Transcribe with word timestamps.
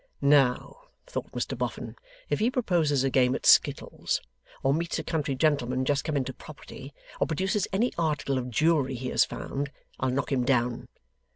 ['Now,' 0.19 0.81
thought 1.05 1.31
Mr 1.31 1.55
Boffin, 1.55 1.95
'if 2.27 2.39
he 2.39 2.49
proposes 2.49 3.03
a 3.03 3.11
game 3.11 3.35
at 3.35 3.45
skittles, 3.45 4.19
or 4.63 4.73
meets 4.73 4.97
a 4.97 5.03
country 5.03 5.35
gentleman 5.35 5.85
just 5.85 6.03
come 6.03 6.17
into 6.17 6.33
property, 6.33 6.91
or 7.19 7.27
produces 7.27 7.67
any 7.71 7.93
article 7.99 8.39
of 8.39 8.49
jewellery 8.49 8.95
he 8.95 9.09
has 9.09 9.25
found, 9.25 9.71
I'll 9.99 10.09
knock 10.09 10.31
him 10.31 10.43
down! 10.43 10.87